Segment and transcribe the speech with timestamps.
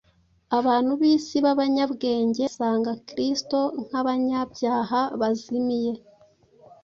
[0.57, 5.93] Abantu b’isi b’abanyabwenge basanga Kristo nk’abanyabyaha bazimiye,